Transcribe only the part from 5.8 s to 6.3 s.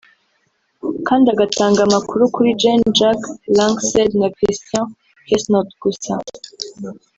gusa